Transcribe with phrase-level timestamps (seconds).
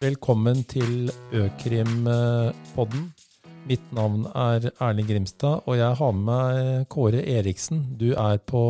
[0.00, 3.02] Velkommen til Økrim-podden.
[3.68, 7.82] Mitt navn er Erling Grimstad, og jeg har med meg Kåre Eriksen.
[8.00, 8.62] Du er på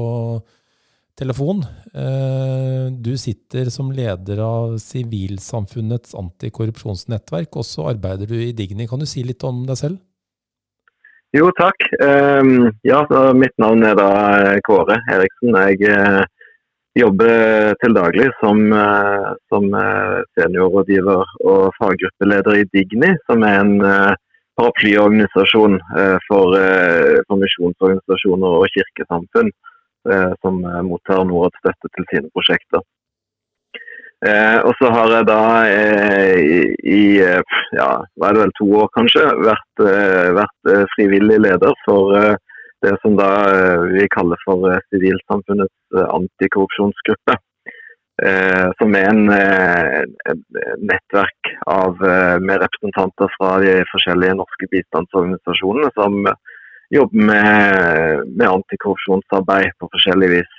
[1.14, 1.62] telefon.
[1.95, 8.88] Eh, du sitter som leder av Sivilsamfunnets antikorrupsjonsnettverk, og så arbeider du i Digni.
[8.90, 10.03] Kan du si litt om deg selv?
[11.31, 11.78] Jo, takk.
[12.03, 13.04] Um, ja,
[13.38, 14.10] Mitt navn er da
[14.67, 15.54] Kåre Eriksen.
[15.54, 16.27] Jeg uh,
[16.98, 23.75] jobber til daglig som, uh, som uh, seniorrådgiver og faggruppeleder i Digni, som er en
[24.61, 25.79] paraplyorganisasjon
[26.27, 26.57] for,
[27.25, 29.48] for misjonsorganisasjoner og kirkesamfunn
[30.43, 32.83] som mottar Norads støtte til sine prosjekter.
[34.20, 37.05] Eh, og så har jeg da eh, i,
[37.73, 42.12] ja, hva er det vel to år kanskje, vært, eh, vært eh, frivillig leder for
[42.19, 42.34] eh,
[42.84, 47.39] det som da eh, vi kaller for Sivilsamfunnets antikorrupsjonsgruppe.
[48.77, 50.41] som er en, en
[50.91, 52.03] nettverk av,
[52.45, 56.19] med representanter fra de forskjellige norske bistandsorganisasjonene som
[56.92, 60.53] jobber med, med antikorrupsjonsarbeid på forskjellig vis.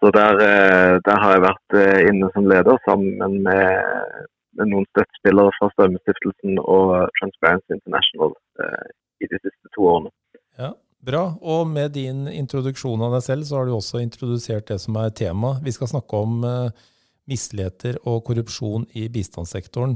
[0.00, 4.26] Så der, eh, der, har jeg vært eh, inne som leder sammen med,
[4.58, 8.86] med noen støttespillere fra Strømmestiftelsen og Transparency International eh,
[9.24, 10.12] i de siste to årene.
[10.56, 10.74] Ja,
[11.06, 11.36] Bra.
[11.38, 15.12] Og med din introduksjon av deg selv, så har du også introdusert det som er
[15.14, 15.52] tema.
[15.62, 16.40] Vi skal snakke om
[17.30, 19.94] misligheter og korrupsjon i bistandssektoren.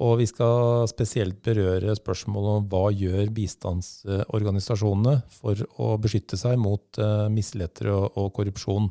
[0.00, 6.98] Og vi skal spesielt berøre spørsmålet om hva gjør bistandsorganisasjonene for å beskytte seg mot
[7.30, 8.90] misligheter og korrupsjon.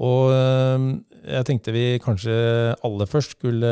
[0.00, 0.84] Og eh,
[1.28, 2.34] jeg tenkte vi kanskje
[2.86, 3.70] aller først skulle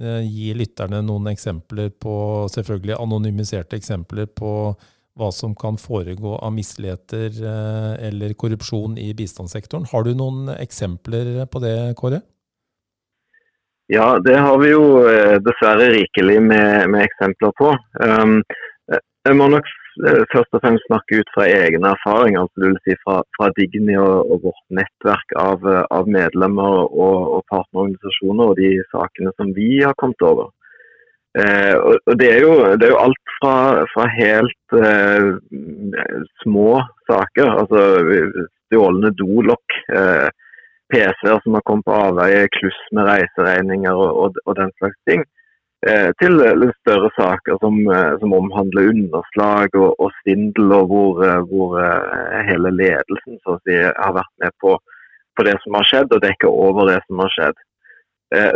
[0.00, 2.14] eh, gi lytterne noen eksempler på,
[2.54, 4.54] selvfølgelig anonymiserte eksempler på
[5.18, 9.86] hva som kan foregå av misligheter eh, eller korrupsjon i bistandssektoren.
[9.92, 12.22] Har du noen eksempler på det, Kåre?
[13.92, 14.84] Ja, det har vi jo
[15.44, 17.74] dessverre rikelig med, med eksempler på.
[18.00, 18.38] Um,
[19.28, 19.68] jeg må nok
[20.02, 23.46] Eh, først og fremst snakke ut fra egne erfaringer, altså det vil si fra, fra
[23.54, 29.30] Digni og, og, vårt nettverk av, eh, av medlemmer og, og, partnerorganisasjoner og de sakene
[29.38, 30.50] som vi har kommet over.
[31.34, 33.54] Eh, og, og det, er jo, det, er jo, alt fra,
[33.90, 35.30] fra helt eh,
[36.44, 36.78] små
[37.10, 37.82] saker, altså
[38.68, 40.28] stjålne dolokk, eh,
[40.92, 45.24] PC-er som har kommet på avveie, kluss med reiseregninger og, og den slags ting
[45.84, 46.40] Eh, til
[46.80, 51.74] større saker som, eh, som omhandler underslag og, og svindel, og hvor, eh, hvor,
[52.48, 54.78] hele ledelsen så å si, har vært med på,
[55.36, 57.62] på, det som har skjedd, og dekker over det som har skjedd.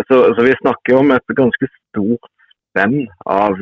[0.09, 2.31] Så, så vi snakker om et ganske stort
[2.79, 3.59] spenn av,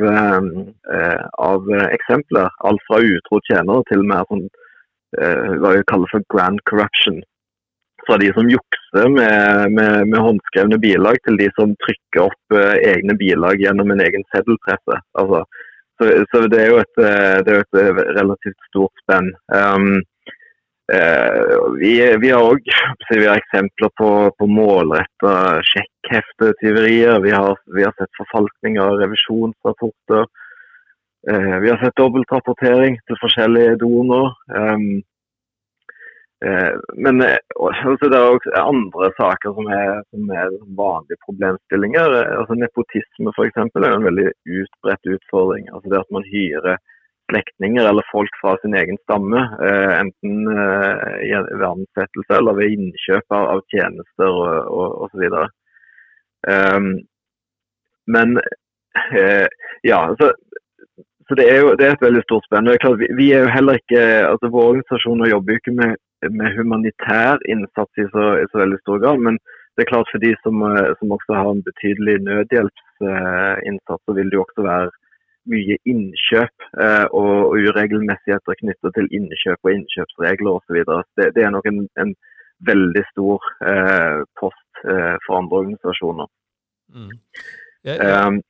[1.41, 2.53] av eksempler.
[2.69, 4.45] Alt fra utro tjenere til mer sånn,
[5.17, 7.23] hva vi kaller for grand corruption
[8.07, 12.75] fra de som jukser med, med, med, håndskrevne bilag, til de som trykker opp uh,
[12.79, 15.01] egne bilag gjennom en egen seddelpresse.
[15.21, 15.43] Altså,
[15.99, 19.31] så, så, det er jo et, eh, er et eh, relativt stort spenn.
[19.49, 20.03] Um,
[21.81, 21.93] vi,
[22.23, 22.69] vi, har òg
[23.11, 25.33] eksempler på, på målretta
[25.67, 27.19] sjekkheftetyverier.
[27.25, 27.33] Vi
[27.75, 30.29] vi har sett forfalkning av revisjonsrapporter.
[31.27, 34.31] Uh, vi har sett dobbeltrapportering til forskjellige donorer.
[36.45, 42.17] Eh, men eh, altså, det er også andre saker som er, som er vanlige problemstillinger.
[42.19, 43.57] Eh, altså Nepotisme f.eks.
[43.63, 45.71] er en veldig utbredt utfordring.
[45.73, 46.77] Altså det at man hyrer
[47.31, 49.43] slektninger eller folk fra sin egen stamme,
[50.01, 55.25] enten ved ansettelse eller ved innkjøp av tjenester og osv.
[56.47, 56.91] Um,
[58.07, 58.39] men
[59.83, 60.31] ja, altså
[61.27, 62.71] så det er jo det er et veldig stort spenn.
[63.01, 67.39] Vi, vi, er jo heller ikke, altså Våre organisasjoner jobber jo ikke med med humanitær
[67.53, 69.23] innsats i så, i så, veldig stor grad.
[69.27, 69.39] Men
[69.77, 74.31] det er klart for de som, eh, som også har en betydelig nødhjelpsinnsats, så vil
[74.31, 74.91] det jo også være
[75.51, 80.83] mye innkjøp eh, og, uregelmessigheter knyttet til innkjøp og innkjøpsregler osv.
[81.19, 82.15] Det, det er nok en, en
[82.67, 86.31] veldig stor eh, post eh, for andre organisasjoner.
[86.95, 87.11] Mm.
[87.87, 88.41] Jeg, jeg, Um,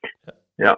[0.60, 0.76] ja.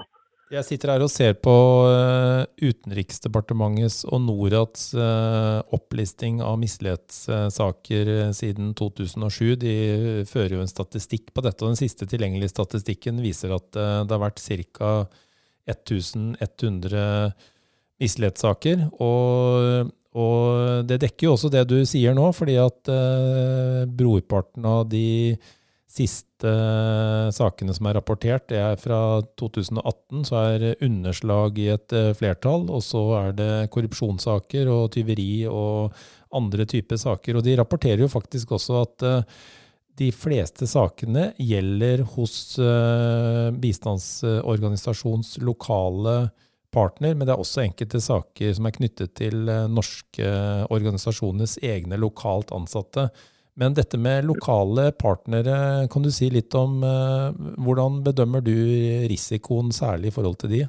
[0.49, 1.53] Jeg sitter her og ser på
[1.85, 9.59] uh, Utenriksdepartementets og Norads uh, opplisting av mislighetssaker uh, siden 2007.
[9.61, 9.75] De
[10.31, 14.25] fører jo en statistikk på dette, og den siste tilgjengelige statistikken viser at det har
[14.25, 14.95] vært ca.
[15.69, 17.33] 1100
[18.03, 18.89] mislighetssaker.
[19.05, 22.93] Og, og, det dekker jo også det du sier nå, fordi at
[23.99, 25.37] brorparten av de
[25.89, 26.53] siste
[27.35, 30.25] sakene som er rapportert, det er fra 2018.
[30.29, 35.97] Så er underslag i et eh, flertall, og så er det korrupsjonssaker og tyveri og
[36.39, 37.39] andre typer saker.
[37.39, 39.39] Og de rapporterer jo faktisk også at eh,
[39.99, 46.29] de fleste sakene gjelder hos uh, bistandsorganisasjons lokale
[46.75, 50.31] partner, men det er også enkelte saker som er knyttet til uh, norske
[50.71, 53.09] organisasjoners egne lokalt ansatte.
[53.59, 58.55] Men dette med lokale partnere, kan du si litt om uh, hvordan bedømmer du
[59.11, 60.65] risikoen særlig i forhold til de?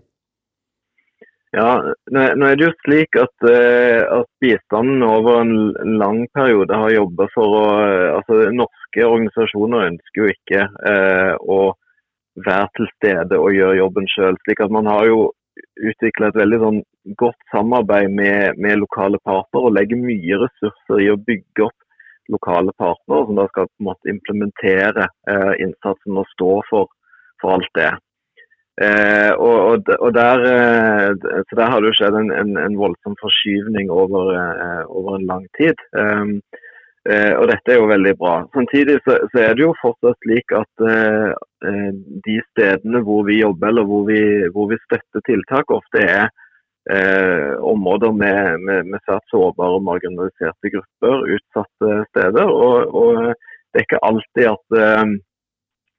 [1.58, 1.70] Ja,
[2.14, 7.26] nå er det jo slik at, eh, at bistanden over en lang periode har jobba
[7.34, 7.64] for å
[8.20, 11.74] altså Norske organisasjoner ønsker jo ikke eh, å
[12.46, 14.38] være til stede og gjøre jobben sjøl.
[14.44, 15.32] Slik at man har jo
[15.90, 16.80] utvikla et veldig sånn
[17.18, 21.78] godt samarbeid med, med, lokale parter og legger mye ressurser i å bygge opp
[22.30, 26.94] lokale parter som da skal på en måte implementere eh, innsatsen og stå for,
[27.42, 27.90] for alt det.
[28.80, 31.10] Eh, og, og, der, eh,
[31.48, 35.26] så der har det jo skjedd en, en, en voldsom forskyvning over, eh, over, en
[35.28, 35.76] lang tid.
[35.92, 36.38] Um,
[37.04, 38.38] eh, og dette er jo veldig bra.
[38.56, 41.36] Samtidig så, så er det jo fortsatt slik at eh,
[41.68, 41.92] eh,
[42.28, 44.22] de stedene hvor vi jobber eller hvor vi,
[44.56, 46.30] hvor vi støtter tiltak, ofte er
[46.90, 52.50] områder med, med, med, svært sårbare og marginaliserte grupper, utsatte steder.
[52.50, 54.80] Og, og det er ikke alltid at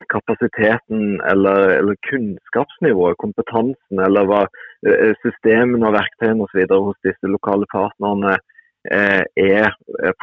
[0.08, 4.44] kapasiteten eller, eller, kunnskapsnivået, kompetansen eller hva
[4.86, 6.64] eh, systemene og verktøyene osv.
[6.70, 8.36] hos disse lokale partnerne
[8.90, 9.74] eh, er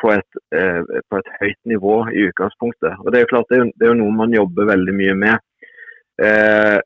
[0.01, 2.97] på et, eh, på et, høyt nivå i utgangspunktet.
[3.03, 5.45] Og Det er jo klart det er, det er noe man jobber veldig mye med.
[6.21, 6.79] Eh,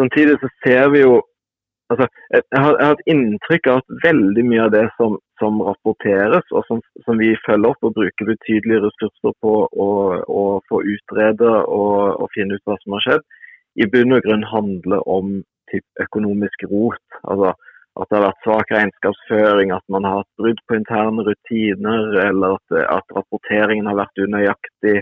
[0.00, 1.20] samtidig så ser vi jo
[1.92, 5.60] altså, jeg, har, jeg har et inntrykk av at veldig mye av det som, som
[5.66, 9.90] rapporteres, og som, som, vi følger opp og bruker betydelige ressurser på å,
[10.70, 13.26] få utrede og, og, finne ut hva som har skjedd,
[13.80, 15.40] i bunn og grunn handler om
[15.70, 17.20] typ, økonomisk rot.
[17.22, 17.54] Altså,
[18.00, 22.58] at det har vært svak regnskapsføring, at man har hatt brudd på interne rutiner, eller
[22.58, 25.00] at, at rapporteringen har vært unøyaktig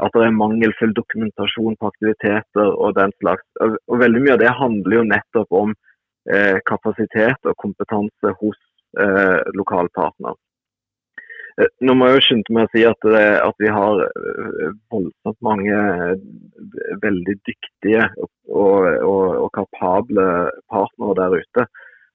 [0.00, 3.44] at det er mangelfull dokumentasjon på aktiviteter og den slags.
[3.60, 5.74] Og Veldig mye av det handler jo nettopp om
[6.68, 8.58] kapasitet og kompetanse hos
[8.98, 10.36] eh, lokalpartner.
[11.60, 14.04] Eh, nå må jeg jo skynde meg å si at, det, at, vi har
[14.92, 15.80] voldsomt mange
[17.04, 20.26] veldig dyktige og, og, og, kapable
[20.72, 21.66] partnere der ute.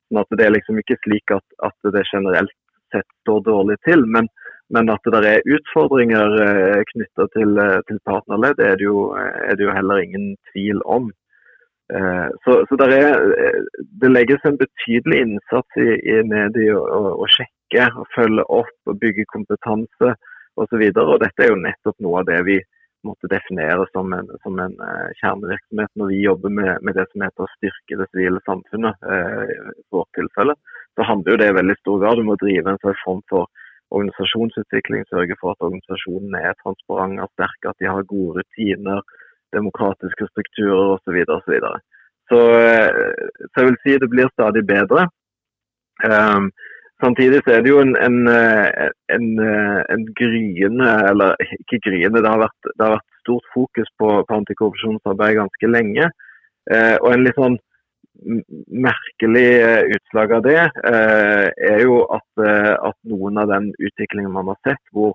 [0.06, 2.54] Sånn at Det er liksom ikke slik at, at det generelt
[2.94, 4.06] sett står dårlig til.
[4.06, 4.30] Men,
[4.74, 6.38] men at det er utfordringer
[6.94, 7.58] knytta til,
[7.90, 11.10] til partnerledd, er er det jo heller ingen tvil om.
[11.94, 13.60] Eh, så, så er, eh,
[14.02, 19.02] det legges en betydelig innsats i, i mediet å, å, sjekke og følge opp og
[19.04, 20.16] bygge kompetanse
[20.58, 20.82] osv.
[20.82, 22.58] Dette er jo nettopp noe av det vi
[23.06, 27.22] måtte definere som en, som en uh, kjernevirksomhet når vi jobber med, med, det som
[27.22, 29.06] heter å styrke det sivile samfunnet.
[29.06, 29.58] Uh, I
[29.94, 30.56] vårt tilfelle
[30.98, 33.46] så handler jo det i veldig stor grad om å drive en sånn form for
[33.94, 39.06] organisasjonsutvikling, sørge for at organisasjonene er transparente sterke, at de har gode rutiner
[39.58, 41.18] demokratiske strukturer osv.
[41.46, 41.78] Så, videre.
[42.30, 42.90] så eh,
[43.50, 45.08] Så jeg vil si det blir stadig bedre.
[46.04, 46.52] Um,
[47.04, 52.24] samtidig så er det jo en, en, eh, en, eh, en gryende, eller ikke gryende,
[52.24, 56.10] det har vært, det har vært stort fokus på, på antikorrupsjonsarbeid ganske lenge.
[56.66, 57.60] Uh, og en litt sånn
[58.86, 59.50] merkelig
[59.94, 64.82] utslag av det uh, er jo at, at, noen av den utviklingen man har sett,
[64.96, 65.14] hvor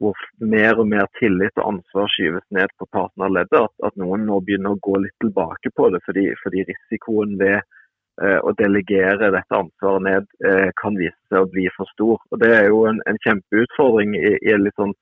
[0.00, 3.66] hvor mer og mer tillit og ansvar skyves ned på partnerleddet.
[3.66, 7.58] At, at, noen nå begynner å gå litt tilbake på det, fordi, fordi risikoen ved
[7.58, 12.22] eh, å delegere dette ansvaret ned eh, kan vise seg å bli for stor.
[12.30, 14.94] Og Det er jo en, en kjempeutfordring i, i et litt sånn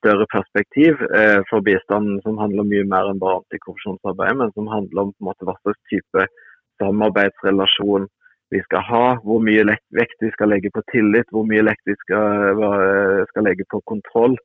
[0.00, 5.08] større perspektiv eh, for bistanden, som handler mye mer enn bare antikorrupsjonsarbeid, men som handler
[5.08, 6.26] om på en måte, hva slags type
[6.80, 8.08] samarbeidsrelasjon
[8.50, 9.64] vi skal ha, hvor mye
[9.96, 12.62] vekt vi skal legge på tillit, hvor mye vekt vi skal,
[13.30, 14.36] skal, legge på kontroll,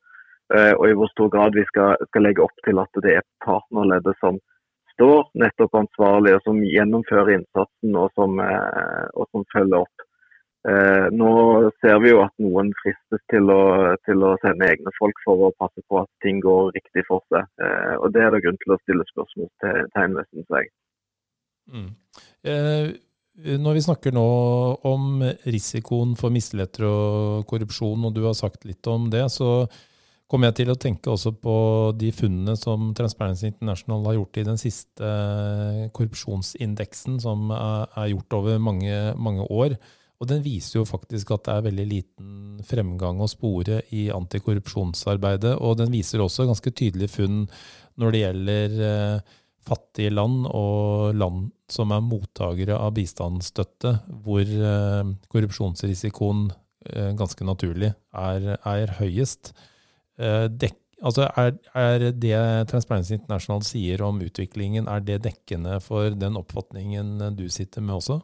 [0.54, 3.30] eh, og i hvor stor grad vi skal, skal, legge opp til at det er
[3.46, 4.38] partnerleddet som
[4.94, 10.06] står nettopp ansvarlig, og som gjennomfører innsatsen og som, eh, og som følger opp.
[10.70, 11.32] Eh, nå
[11.82, 13.66] ser vi jo at noen fristes til å,
[14.08, 17.46] til å, sende egne folk for å passe på at ting går riktig for seg.
[18.00, 20.72] og Det er det grunn til å stille spørsmål til, ved, syns jeg.
[21.70, 21.92] Mm.
[22.46, 22.90] Eh,
[23.36, 24.28] når vi snakker nå
[24.88, 29.66] om risikoen for misligheter og korrupsjon, og du har sagt litt om det, så
[30.32, 31.58] kommer jeg til å tenke også på
[32.00, 35.12] de funnene som Transparency International har gjort i den siste
[35.96, 39.78] korrupsjonsindeksen, som er gjort over mange, mange år.
[40.24, 45.58] Og den viser jo faktisk at det er veldig liten fremgang å spore i antikorrupsjonsarbeidet.
[45.60, 47.42] Og den viser også ganske tydelige funn
[48.00, 53.96] når det gjelder eh, fattige land og land som er mottakere av bistandsstøtte,
[54.26, 56.48] hvor eh, korrupsjonsrisikoen
[56.92, 59.54] eh, ganske naturlig er, er høyest.
[60.22, 62.38] Eh, dek, altså er, er, det
[62.70, 68.22] Transparency International sier om utviklingen, er det dekkende for den oppfatningen du sitter med også?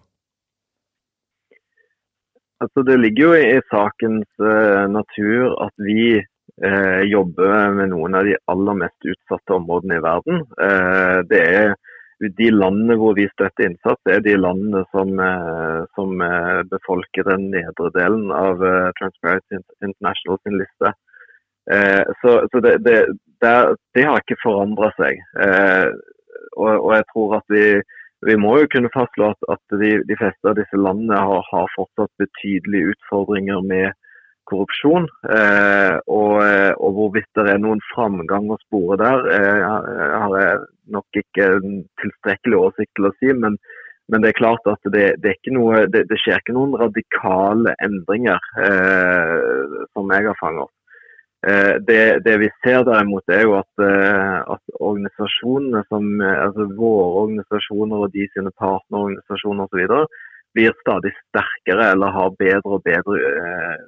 [2.62, 4.44] Altså, det ligger jo i sakens
[4.94, 6.20] natur at vi
[6.66, 10.44] uh, jobber med noen av de aller mest utsatte områdene i verden.
[10.68, 11.74] Eh, det er
[12.38, 15.10] de landene hvor vi støtter innsats, det er de landene som,
[15.98, 16.12] som
[16.70, 18.62] befolker den nedre delen av
[19.00, 20.92] Transparency International sin liste.
[22.22, 23.00] Så, så det, det,
[23.42, 23.56] det,
[23.98, 25.18] det, har ikke forandra seg.
[26.60, 27.66] Og, og, jeg tror at vi
[28.28, 31.74] vi må jo kunne fastslå at, at de, de, fleste av disse landene har, har
[31.76, 33.98] fortsatt betydelige utfordringer med
[34.50, 35.08] korrupsjon.
[35.30, 39.64] Eh, og, og, hvorvidt det er noen framgang å spore der, eh,
[40.24, 40.60] har jeg
[40.98, 41.48] nok ikke
[42.02, 43.32] tilstrekkelig oversikt til å si.
[43.46, 43.58] Men,
[44.12, 48.52] men det er klart at det, det, noe, det, det skjer ikke noen radikale endringer
[48.60, 50.76] eh, som jeg har fanget opp.
[51.48, 57.08] Eh, det, vi ser derimot, er jo at, eh, at organisasjonene som eh, altså våre
[57.24, 60.04] organisasjoner og de sine partnerorganisasjoner osv.
[60.56, 63.20] blir stadig sterkere eller har bedre og bedre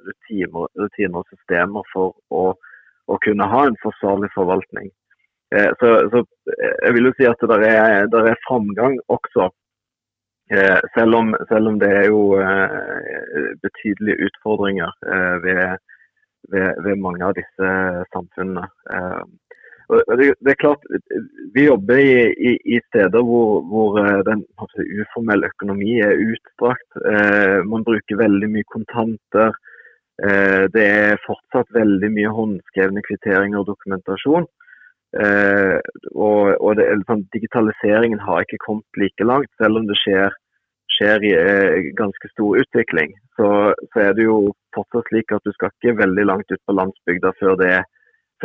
[0.06, 2.44] rutiner, rutiner og systemer for å,
[3.08, 4.88] å, kunne ha en forsvarlig forvaltning.
[5.78, 9.50] Så, så jeg vil jo si at det er, er framgang også.
[10.96, 12.24] Selv om, selv om, det er jo
[13.62, 14.90] betydelige utfordringer
[15.44, 15.76] ved
[16.52, 17.70] ved, ved, mange av disse
[18.12, 18.66] samfunnene.
[19.88, 20.82] Det, er klart,
[21.54, 22.12] Vi jobber i,
[22.48, 24.44] i, i steder hvor, hvor eh, den
[25.02, 26.88] uformelle økonomi er utstrakt.
[27.12, 29.52] Eh, man bruker veldig mye kontanter.
[30.24, 34.48] Eh, det er fortsatt veldig mye håndskrevne kvitteringer og dokumentasjon.
[35.20, 35.78] Eh,
[36.14, 40.32] og, og det, liksom, Digitaliseringen har ikke kommet like langt, selv om det skjer
[40.94, 43.48] skjer i eh, ganske stor utvikling, så,
[43.92, 47.32] så, er det jo fortsatt slik at du skal ikke veldig langt ut på landsbygda
[47.40, 47.78] før det,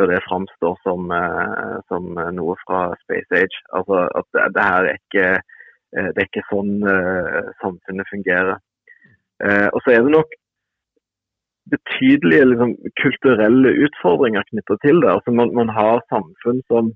[0.00, 2.06] før det framstår som, eh, som,
[2.38, 3.62] noe fra Space Age.
[3.76, 5.26] Altså at det, det her er ikke,
[5.96, 8.60] eh, det er ikke sånn uh, samfunnet fungerer.
[9.40, 10.32] Uh, og så er det nok
[11.70, 15.10] betydelige liksom, kulturelle utfordringer knytta til det.
[15.16, 16.92] Altså man, man, har samfunn som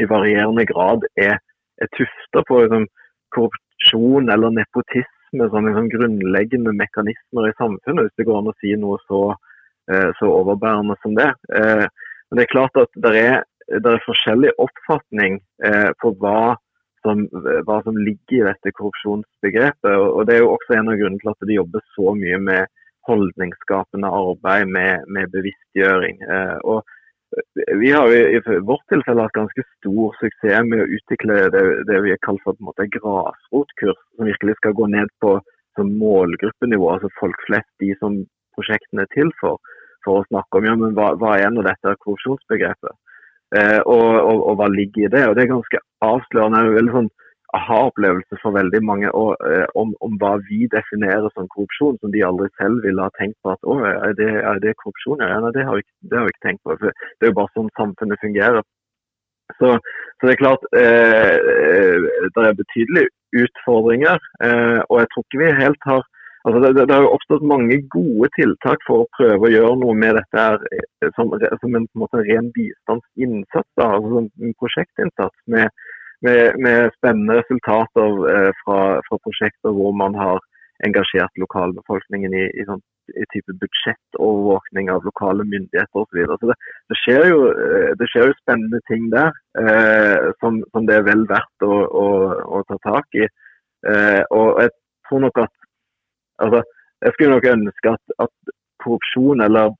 [0.00, 1.38] i varierende grad er,
[1.82, 2.88] er tufta på liksom,
[3.36, 8.74] korrupsjon eller nepotisme som liksom grunnleggende mekanismer i samfunnet, hvis det går an å si
[8.80, 9.22] noe så,
[9.92, 11.30] eh, så overbærende som det.
[11.60, 11.86] Eh,
[12.28, 13.36] men det er klart at det er,
[13.70, 16.56] det er forskjellig oppfatning eh, på hva
[17.06, 17.22] som,
[17.68, 19.94] hva som, ligger i dette korrupsjonsbegrepet.
[19.94, 22.72] og Det er jo også en av grunnene til at de jobber så mye med
[23.06, 26.18] holdningsskapende arbeid, med, med bevisstgjøring.
[26.66, 26.82] og
[27.78, 32.14] vi har i vårt tilfelle hatt ganske stor suksess med å utvikle det, det vi
[32.26, 35.36] kaller for på en grasrotkurs, som virkelig skal gå ned på
[35.84, 38.22] målgruppenivå, altså folk flest, de som
[38.56, 39.60] prosjektene er til for,
[40.06, 42.96] for å snakke om ja, men hva, hva er nå dette korrupsjonsbegrepet,
[43.58, 45.24] eh, og, og, og, hva ligger i det.
[45.28, 46.64] og Det er ganske avslørende.
[46.78, 47.12] veldig sånn
[47.56, 52.24] aha-opplevelse for veldig mange og, eh, om, om, hva vi definerer som korrupsjon, som de
[52.26, 55.22] aldri selv ville ha tenkt på at å, er det, er det korrupsjon?
[55.22, 56.76] Ja, nei, det har, vi, det har vi ikke tenkt på.
[56.80, 58.66] For det er jo bare sånn samfunnet fungerer.
[59.54, 59.76] Så,
[60.18, 64.18] så det er klart eh, eh, det er betydelige utfordringer.
[64.42, 66.02] Eh, og jeg tror ikke vi helt har
[66.46, 69.98] altså det, det, har jo oppstått mange gode tiltak for å prøve å gjøre noe
[69.98, 73.70] med dette her, eh, som, som en, en ren bistandsinnsats.
[73.76, 75.70] Da, altså en prosjektinnsats med
[76.24, 80.38] med, med spennende resultater eh, fra, fra, prosjekter hvor man har
[80.86, 82.82] engasjert lokalbefolkningen i, i, sånn,
[83.16, 86.08] i type budsjettovervåkning av lokale myndigheter osv.
[86.10, 86.38] Så, videre.
[86.40, 86.56] så det,
[86.92, 91.06] det, skjer jo, eh, det skjer jo spennende ting der eh, som, som, det er
[91.08, 92.08] vel verdt å, å,
[92.58, 93.28] å ta tak i.
[93.92, 94.74] Eh, og jeg
[95.08, 95.54] tror nok at
[96.42, 96.62] altså,
[97.04, 99.74] Jeg skulle nok ønske at, at korrupsjon eller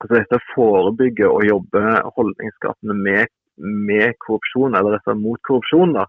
[0.00, 1.82] altså dette forebygge og jobbe
[2.16, 3.26] holdningsskapende med
[3.60, 6.06] med korrupsjon, eller rett mot korrupsjon, da,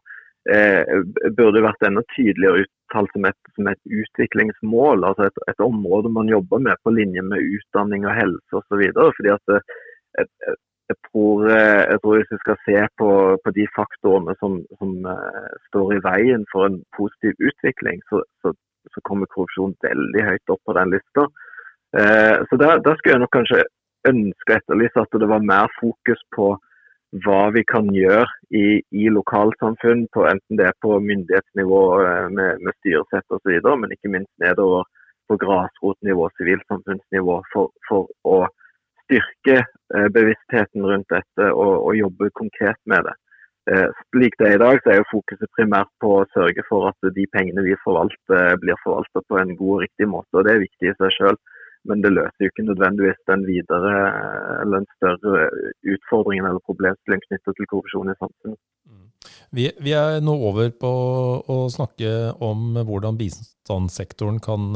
[0.56, 1.02] eh,
[1.38, 5.06] burde vært enda tydeligere uttalt som et, som et utviklingsmål.
[5.06, 8.84] altså et, et, område man jobber med på linje med utdanning og helse osv.
[9.18, 10.58] Fordi at eh,
[10.92, 13.12] jeg, tror, eh, jeg tror hvis vi skal se på,
[13.44, 18.56] på de faktorene som, som uh, står i veien for en positiv utvikling, så, så,
[18.94, 21.28] så kommer korrupsjon veldig høyt opp på den lista.
[21.98, 23.64] Eh, så der, der skulle jeg nok kanskje
[24.10, 26.54] ønske etterlyse at det var mer fokus på
[27.26, 32.64] hva vi kan gjøre i, i lokalsamfunn, på, enten det er på myndighetsnivå eh, med,
[32.64, 34.88] med styresett osv., men ikke minst nedover
[35.28, 38.46] på grasrotnivå, sivilsamfunnsnivå, for, for, å
[39.04, 43.18] styrke eh, bevisstheten rundt dette og, og, jobbe konkret med det.
[43.70, 46.88] Eh, slik det er i dag, så er jo fokuset primært på å sørge for
[46.90, 50.34] at de pengene vi forvalter, blir forvaltet på en god og riktig måte.
[50.34, 51.58] og Det er viktig i seg selv.
[51.84, 53.92] men det løser jo ikke nødvendigvis den videre
[54.62, 55.48] eller den større
[55.82, 58.60] utfordringen eller problemstillingen knyttet til korrupsjon i samfunnet.
[58.86, 59.08] Mm.
[59.50, 60.92] Vi, vi, er nå over på
[61.50, 64.70] å snakke om hvordan bistandssektoren kan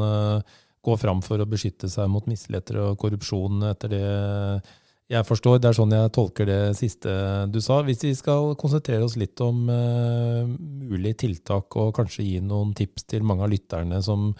[0.82, 4.10] gå fram for å beskytte seg mot misligheter og korrupsjon, etter det
[5.10, 5.60] jeg forstår.
[5.62, 7.12] Det er sånn jeg tolker det siste
[7.52, 7.80] du sa.
[7.86, 13.06] Hvis vi skal konsentrere oss litt om uh, mulige tiltak, og kanskje gi noen tips
[13.12, 14.32] til mange av lytterne som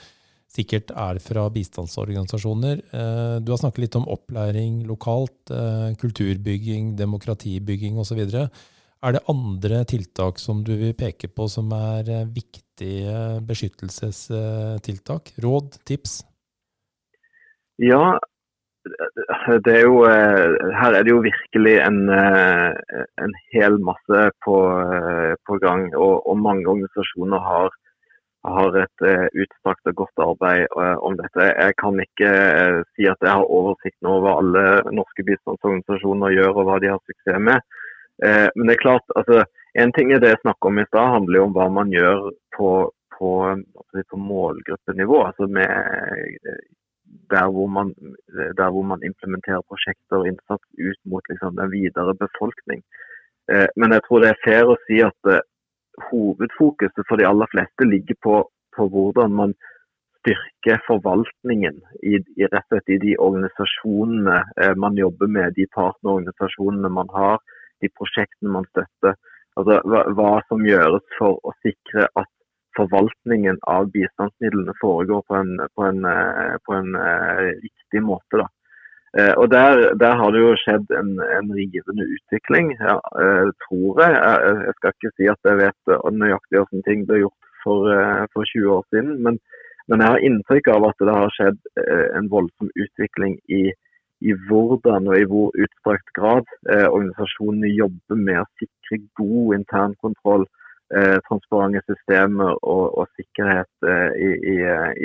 [0.50, 2.82] sikkert er fra bistandsorganisasjoner.
[2.90, 8.24] Uh, du har snakket litt om opplæring lokalt, uh, kulturbygging, demokratibygging osv.
[8.26, 15.36] Er det andre tiltak som du vil peke på som er viktige beskyttelsestiltak?
[15.44, 16.24] Råd, tips?
[17.76, 18.16] Ja,
[19.64, 24.56] det er jo, eh, her er det jo virkelig en, eh, en hel masse på,
[24.94, 25.88] eh, på gang.
[25.94, 27.70] Og, og, mange organisasjoner har,
[28.46, 29.06] har et
[29.42, 30.66] utstrakt og godt arbeid
[31.02, 31.48] om dette.
[31.50, 32.30] Jeg kan ikke
[32.94, 37.00] si at jeg har oversikten over hva alle norske bistandsorganisasjoner gjør og hva de har
[37.02, 37.58] suksess med.
[38.22, 39.42] Men det er klart, altså,
[39.74, 42.22] en ting er det jeg snakket om i stad, handler jo om hva man gjør
[42.54, 42.70] på,
[43.18, 43.32] på,
[44.14, 45.24] på målgruppenivå.
[45.26, 45.66] altså med
[47.30, 47.94] der hvor, man,
[48.58, 52.82] der hvor man implementerer prosjekter og innsats ut mot liksom, den videre befolkning.
[53.52, 55.44] Eh, men jeg tror det er fair å si at eh,
[56.10, 58.36] hovedfokuset for de aller fleste ligger på,
[58.76, 59.54] på hvordan man
[60.26, 65.68] styrker forvaltningen i, i, rett og slett i de organisasjonene eh, man jobber med, de
[65.78, 67.38] partnerorganisasjonene man har,
[67.82, 69.14] de prosjektene man støtter.
[69.56, 72.32] Altså, hva, hva som gjøres for å sikre at
[72.76, 78.42] forvaltningen av bistandsmidlene foregår på en, på en, eh, på en uh, riktig måte.
[78.42, 78.46] Da.
[79.18, 82.98] Uh, og der, der, har det jo skjedd en, en rivende utvikling, ja,
[83.64, 84.16] tror jeg.
[84.16, 84.74] jeg.
[84.78, 87.88] skal ikke si at jeg vet nøyaktig hvordan ting ble gjort for,
[88.34, 89.40] for 20 år siden, men,
[89.88, 91.58] men, jeg har inntrykk av at det har skjedd
[92.18, 93.64] en voldsom utvikling i,
[94.22, 100.46] i hvordan og i hvor utstrakt grad organisasjonene jobber med å sikre god internkontroll
[100.94, 104.56] eh, transparente systemer og, og sikkerhet eh, i, i,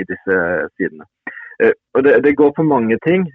[0.02, 0.38] i, disse
[0.78, 1.08] sidene.
[1.62, 3.28] Eh, og det, det, går på mange ting.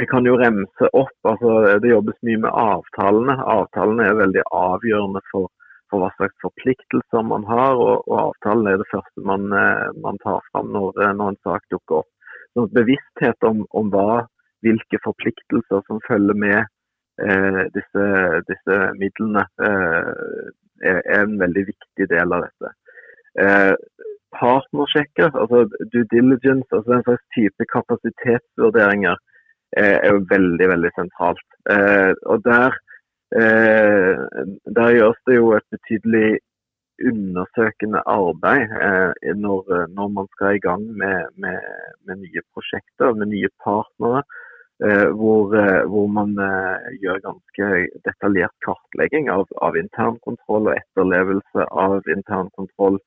[0.00, 1.18] Jeg kan jo remse opp.
[1.30, 3.36] altså Det jobbes mye med avtalene.
[3.56, 5.48] Avtalene er veldig avgjørende for,
[5.90, 7.80] for hva slags forpliktelser man har.
[7.80, 11.64] Og, og avtalen er det første man, eh, man tar fram når, når, en sak
[11.72, 12.10] dukker opp.
[12.52, 14.26] Så bevissthet om, om hva,
[14.64, 18.04] hvilke forpliktelser som følger med eh, disse,
[18.50, 22.72] disse, midlene, eh, er, en veldig viktig del av dette.
[23.40, 23.74] Eh,
[24.40, 29.16] partnersjekker, altså due diligence, altså den slags type kapasitetsvurderinger,
[29.76, 31.46] eh, er jo veldig veldig sentralt.
[31.74, 32.76] Eh, og der,
[33.40, 34.12] eh,
[34.78, 36.38] der, gjøres det jo et betydelig
[37.10, 41.58] undersøkende arbeid eh, når, når, man skal i gang med, med,
[42.06, 44.22] med nye prosjekter, med nye partnere.
[44.84, 47.68] Eh, hvor, eh, hvor, man eh, gjør ganske
[48.04, 52.98] detaljert kartlegging av, av internkontroll og etterlevelse av internkontroll.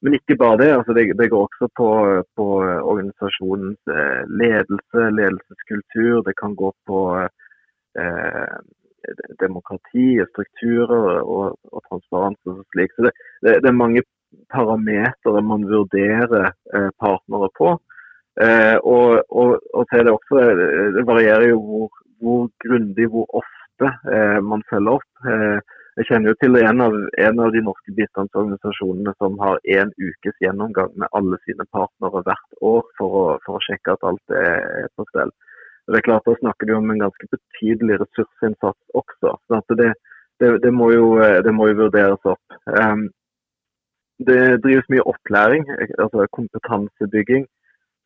[0.00, 0.70] Men ikke bare det.
[0.78, 1.88] Altså det, det, går også på,
[2.40, 3.92] på, organisasjonens
[4.32, 6.22] ledelse, ledelseskultur.
[6.24, 7.02] Det kan gå på
[8.00, 8.56] eh,
[9.44, 12.96] demokrati, strukturer og, og transparens og slik.
[12.96, 13.12] Det,
[13.44, 14.06] det, det er mange
[14.48, 17.76] parametere man vurderer eh, partnere på.
[18.38, 21.88] Eh, og, og, og, til det også, eh, det varierer jo hvor,
[22.22, 25.10] hvor grundig, hvor ofte eh, man følger opp.
[25.26, 25.58] Eh,
[25.98, 26.94] jeg kjenner jo til en av,
[27.26, 32.60] en av de norske bistandsorganisasjonene som har en ukes gjennomgang med alle sine partnere hvert
[32.72, 35.34] år for å, for å sjekke at alt er på stell.
[35.90, 39.34] Det er klart Da snakker du om en ganske betydelig ressursinnsats også.
[39.50, 39.90] så det,
[40.38, 42.58] det, det, må jo, det, må jo, vurderes opp.
[42.70, 43.08] Um,
[44.22, 45.66] det drives mye opplæring,
[45.98, 47.48] altså kompetansebygging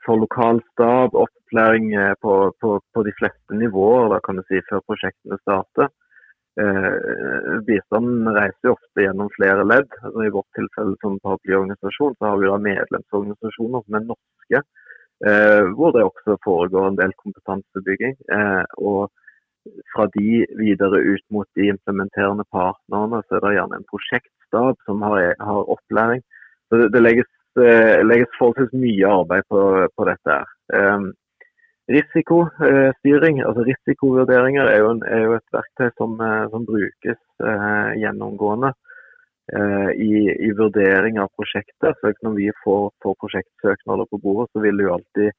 [0.07, 4.61] for lokal stab, opplæring eh, på, på, på, de fleste nivåer da kan du si,
[4.69, 5.90] før prosjektene starter.
[6.61, 9.90] Eh, bistanden reiser jo ofte gjennom flere ledd.
[10.03, 14.62] Altså, I vårt tilfelle som paraplyorganisasjon så har vi da medlemsorganisasjoner som er norske,
[15.31, 18.14] eh, hvor det også foregår en del kompetansebygging.
[18.38, 19.11] Eh, og
[19.95, 25.03] fra de videre ut mot de implementerende partnerne, så er det gjerne en prosjektstab som
[25.03, 26.23] har, har opplæring.
[26.69, 29.61] Så det, det legges legges forholdsvis mye arbeid på,
[29.97, 30.38] på dette.
[30.38, 31.12] her.
[31.95, 37.21] risikostyring, altså risikovurderinger, er jo, en, er jo, et verktøy som, eh, som brukes
[38.01, 38.73] gjennomgående
[40.01, 40.12] i,
[40.47, 41.93] i, vurdering av prosjekter.
[42.01, 45.35] Så når vi får, får prosjektsøknader på bordet, så vil vi jo alltid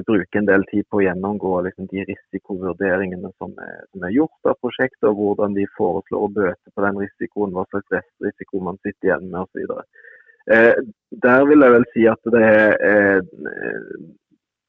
[0.00, 4.48] bruke en del tid på å gjennomgå liksom, de risikovurderingene som er, som er, gjort
[4.48, 8.80] av prosjektet, og hvordan de foreslår å bøte på den risikoen, hva slags restrisiko man
[8.80, 9.74] sitter igjen med osv.
[10.50, 10.74] Eh,
[11.22, 13.20] der vil jeg vel si at det er eh,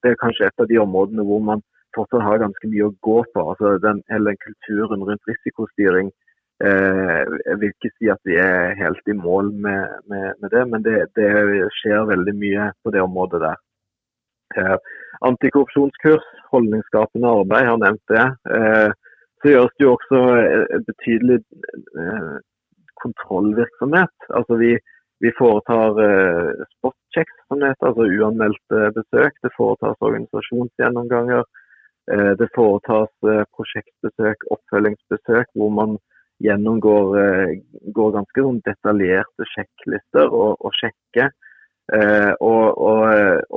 [0.03, 1.63] det er kanskje et av de områdene hvor man
[1.95, 3.45] fortsatt har ganske mye å gå på.
[3.49, 6.11] altså den, Hele den kulturen rundt risikostyring
[6.63, 10.63] eh, jeg vil ikke si at vi er helt i mål med, med, med det,
[10.71, 11.29] men det, det,
[11.79, 13.61] skjer veldig mye på det området der.
[14.57, 14.77] Eh,
[15.29, 18.25] antikorrupsjonskurs, holdningsskapende arbeid, har nevnt det.
[18.57, 18.89] Eh,
[19.41, 21.39] så gjøres det jo også eh, betydelig
[23.03, 24.13] kontrollvirksomhet.
[24.37, 24.75] Altså vi,
[25.23, 29.37] vi foretar eh, spot-checks, som det heter, altså uanmeldte besøk.
[29.45, 31.45] Det foretas organisasjonsgjennomganger.
[32.11, 35.95] Eh, det foretas eh, prosjektbesøk, oppfølgingsbesøk, hvor man
[36.43, 37.13] gjennomgår
[37.95, 41.29] går ganske sånn detaljerte sjekklister og, og sjekker.
[42.41, 43.03] og, og,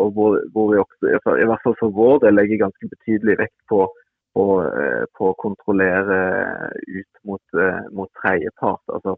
[0.02, 3.59] og hvor, hvor, vi også, i hvert fall for vår del, legger ganske betydelig vekt
[3.72, 3.81] på,
[4.37, 4.46] på,
[5.18, 6.20] på å kontrollere
[6.98, 7.59] ut mot,
[7.96, 8.85] mot tredjepart.
[8.98, 9.16] Altså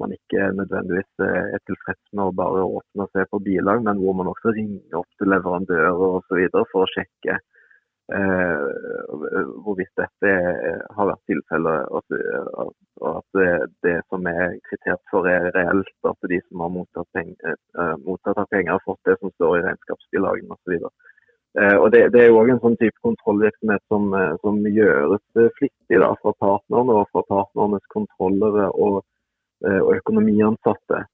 [0.00, 4.00] man ikke nødvendigvis eh, er tilfreds med å bare åpne og se på bilag, men
[4.02, 6.40] hvor man også ringer opp til leverandører osv.
[6.72, 7.36] for å sjekke
[8.16, 8.64] eh,
[9.64, 10.34] hvorvidt dette
[10.96, 12.74] har vært tilfellet, og,
[13.14, 13.48] at det,
[13.86, 15.94] det, som er kritert for er reelt.
[16.10, 19.58] At de som har mottatt, penger, eh, mottatt av penger, har fått det som står
[19.58, 20.90] i regnskapsbilagene osv.
[21.54, 25.42] Eh, og det, det, er jo òg en sånn type kontrollvirksomhet som, eh, som gjøres
[25.58, 29.13] flittig da, fra partnerne og fra partnernes kontrollere og Eh,
[29.64, 31.04] og økonomiansatte.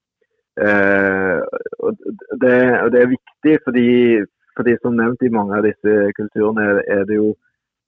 [0.59, 1.39] Eh,
[2.43, 2.57] det,
[2.91, 3.87] det er viktig fordi,
[4.57, 7.29] fordi, som nevnt i mange av disse kulturene er det jo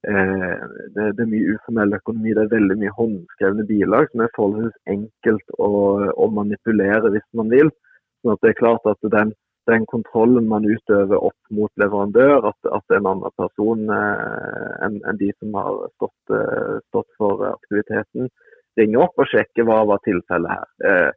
[0.07, 0.63] eh,
[0.95, 2.33] det, det, er mye uformell økonomi.
[2.33, 5.71] Det er veldig mye håndskrevne bilag som er forholdsvis enkelt å,
[6.15, 7.73] å, manipulere hvis man vil.
[8.21, 9.35] Sånn at det er klart at den,
[9.67, 15.19] den kontrollen man utøver opp mot leverandør, at, at en annen person eh, enn en
[15.19, 16.37] de som har stått,
[16.87, 18.31] stått for aktiviteten,
[18.79, 20.69] ringe opp og sjekke hva var tilfellet her.
[20.89, 21.09] Eh,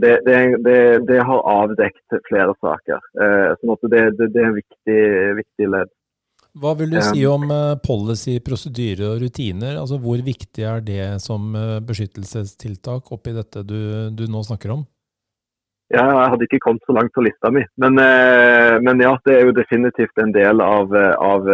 [0.00, 0.76] det, det, det,
[1.08, 3.00] det, har avdekt flere saker.
[3.20, 5.00] Eh, sånn at det, er en viktig,
[5.40, 5.90] viktig ledd.
[6.60, 9.76] Hva vil du si om eh, policy, prosedyre og rutiner?
[9.82, 11.52] Altså, hvor viktig er det som
[11.86, 14.88] beskyttelsestiltak oppi dette du, du nå snakker om?
[15.90, 17.64] Ja, jeg hadde ikke kommet så langt på lista mi.
[17.82, 17.98] Men,
[18.86, 21.48] men ja, det er jo definitivt en del av, av,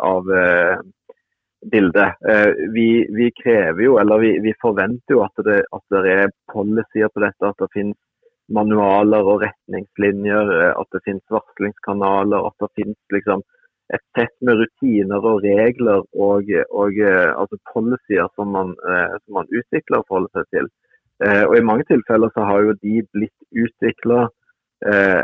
[0.00, 0.30] av
[1.70, 2.14] bildet.
[2.28, 6.34] Eh, vi, vi, krever jo, eller vi, vi forventer jo at det, at det, er
[6.52, 7.50] policyer på dette.
[7.50, 7.98] At det finnes
[8.52, 12.48] manualer og retningslinjer, eh, at det finnes varslingskanaler.
[12.50, 13.44] At det finnes liksom
[13.94, 18.74] et sett med rutiner og regler og, og eh, altså policyer som man,
[19.22, 20.72] som man utvikler og forholder seg til.
[21.16, 24.26] Og I mange tilfeller så har jo de blitt utvikla
[24.84, 25.22] eh,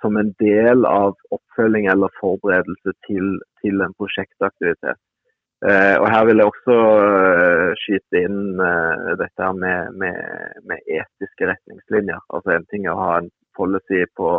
[0.00, 4.98] som en del av oppfølging eller forberedelse til, til en prosjektaktivitet.
[5.58, 10.20] Uh, og Her vil jeg også eh, skyte inn eh, dette med, med,
[10.70, 12.20] med, etiske retningslinjer.
[12.30, 14.36] Altså En ting er å ha en policy på,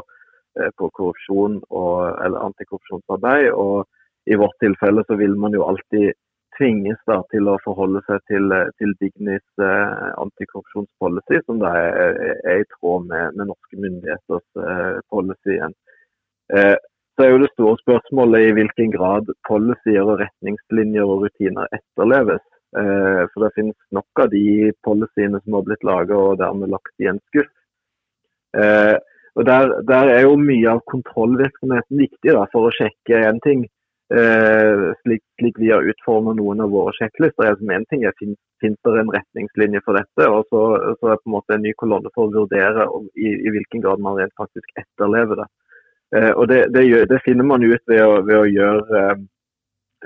[0.79, 3.49] på korrupsjon og, eller antikorrupsjonsarbeid.
[3.51, 6.15] og I vårt tilfelle så vil man jo alltid
[6.55, 12.15] tvinges da, til å forholde seg til, til Dignis antikorrupsjonspolicy, som da er,
[12.47, 14.47] er, i tråd med, med norske myndigheters
[15.11, 15.59] policy.
[16.55, 16.79] Uh,
[17.19, 22.45] så er jo det store spørsmålet i hvilken grad policyer og retningslinjer og rutiner etterleves.
[22.79, 27.03] Eh, for det finnes nok av de policyene som har blitt laget og dermed lagt
[27.03, 27.51] i en skuff.
[28.55, 28.95] Eh,
[29.35, 33.67] og der, der, er jo mye av kontrollvirksomheten viktig da, for å sjekke én ting.
[34.15, 37.49] Eh, slik, slik, vi har utformet noen av våre sjekklister.
[37.51, 38.15] er som en ting er,
[38.63, 40.31] Finnes det en retningslinje for dette?
[40.31, 40.63] Og så,
[40.99, 43.83] så er det på en måte en ny kolonne for å vurdere i, i hvilken
[43.83, 45.51] grad man rent faktisk etterlever det.
[46.15, 49.23] Eh, og det, det, det, finner man ut ved å, ved å gjøre, eh,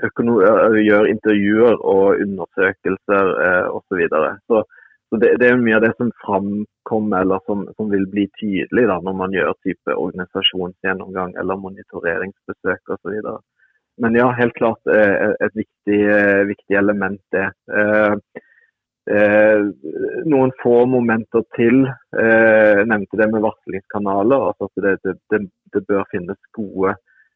[0.04, 3.86] eh, gjøre, intervjuer og undersøkelser eh, osv.
[3.88, 4.32] Så, videre.
[4.48, 4.64] så
[5.12, 8.86] så det, det, er mye av det som framkommer, eller som, som vil bli tydelig
[8.90, 13.20] da, når man gjør type organisasjonsgjennomgang eller monitoreringsbesøk osv.
[14.02, 16.00] Men ja, helt klart et viktig,
[16.48, 17.44] viktig element det.
[17.70, 18.16] Eh,
[19.06, 21.82] noen få momenter til.
[22.16, 24.46] Eh, jeg nevnte det med varslingskanaler.
[24.52, 24.94] altså det,
[25.30, 25.40] det,
[25.74, 26.94] det, bør finnes gode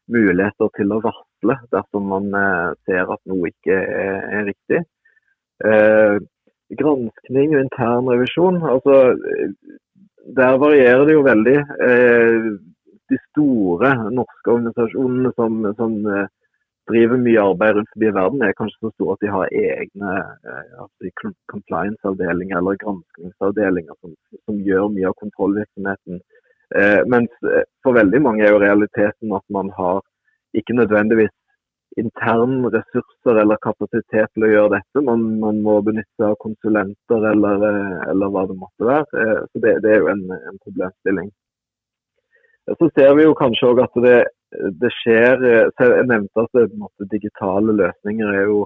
[0.09, 4.81] muligheter til å varsle dersom man eh, ser at noe ikke er, er riktig.
[5.65, 6.17] Eh,
[6.79, 8.59] granskning og internrevisjon.
[8.65, 8.97] Altså,
[10.37, 11.57] der varierer det jo veldig.
[11.85, 12.49] Eh,
[13.09, 16.27] de store norske organisasjonene som, som eh,
[16.89, 20.13] driver mye arbeid rundt forbi verden, er kanskje så store at de har egne
[20.83, 24.13] altså compliance-avdelinger eller granskingsavdelinger som,
[24.45, 26.21] som, gjør mye av kontrollvirksomheten.
[26.77, 30.01] Eh, mens eh, for veldig mange er jo realiteten at man har
[30.57, 31.33] ikke nødvendigvis
[31.97, 35.03] interne ressurser eller kapasitet til å gjøre dette.
[35.05, 39.23] Man, man må benytte av konsulenter eller, eh, eller, hva det måtte være.
[39.23, 41.31] Eh, så det, det er jo en, en problemstilling.
[42.77, 44.17] Så ser vi jo kanskje òg at det
[44.81, 48.61] det skjer Jeg nevnte at måte, digitale løsninger er jo,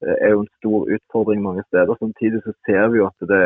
[0.00, 1.98] er jo, en stor utfordring mange steder.
[2.00, 3.42] Samtidig så ser vi jo at det,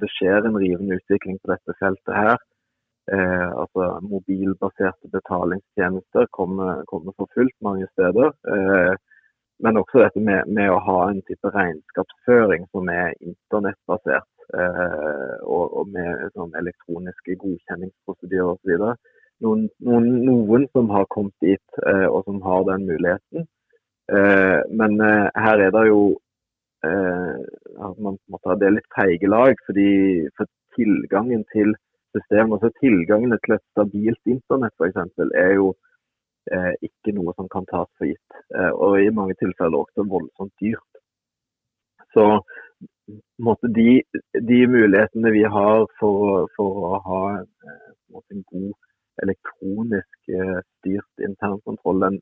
[0.00, 2.38] det skjer en rivende utvikling på dette feltet her.
[3.12, 8.28] Eh, altså Mobilbaserte betalingstjenester kommer, kommer, for fullt mange steder.
[8.52, 8.94] Eh,
[9.64, 14.28] men også dette med, med, å ha en type regnskapsføring som er internettbasert.
[14.60, 18.92] Eh, og, og, med sånn, elektroniske godkjenningsprosedyrer osv.
[19.44, 23.46] Noen, noen, noen som har kommet dit eh, og som har den muligheten.
[24.10, 26.02] Eh, men eh, her er det jo
[26.78, 29.88] at man måtte, det litt feige lag, fordi
[30.38, 30.46] for
[30.76, 31.74] tilgangen til
[32.14, 34.96] systemet, Altså tilgangen til et stabilt internett f.eks.
[35.44, 35.72] er jo
[36.52, 38.38] eh, ikke noe som kan tas for gitt.
[38.54, 41.02] Eh, og i mange tilfeller også voldsomt dyrt.
[42.14, 42.24] Så
[43.78, 43.90] de,
[44.50, 48.87] de, mulighetene vi har for, for å ha eh, en god
[49.24, 52.18] elektronisk eh, styrt internkontroll, den,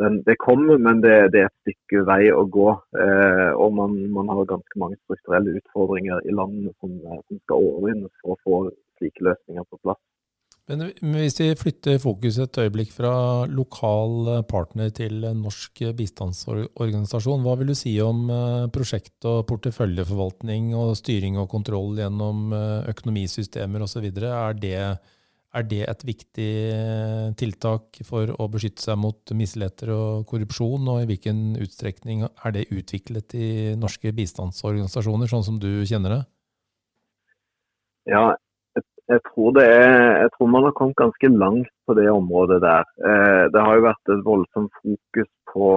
[0.00, 2.68] den, det kommer, men det, det, er et stykke vei å gå.
[3.04, 8.14] Eh, og man, man, har ganske mange strukturelle utfordringer i landene som, som skal overvinnes
[8.22, 8.62] for å få
[9.00, 10.02] slike løsninger på plass.
[10.70, 13.12] Men hvis vi flytter fokuset et øyeblikk fra
[13.50, 20.94] lokal partner til norsk bistandsorganisasjon, hva vil du si om eh, prosjekt- og porteføljeforvaltning og
[21.00, 24.06] styring og kontroll gjennom eh, økonomisystemer osv.?
[24.22, 24.76] Er, det,
[25.52, 31.02] er det et viktig eh, tiltak for å beskytte seg mot misligheter og korrupsjon, og
[31.02, 36.22] i hvilken utstrekning er det utviklet i norske bistandsorganisasjoner, sånn som du kjenner det?
[38.10, 38.32] Ja,
[39.12, 42.86] jeg tror, er, jeg tror, man har kommet ganske langt på det området der.
[43.08, 45.72] Eh, det har jo vært et voldsomt fokus på,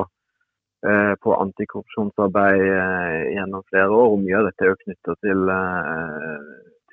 [0.87, 4.13] eh, på antikorrupsjonsarbeid eh, gjennom flere år.
[4.13, 5.43] og Mye av dette er jo knytta til,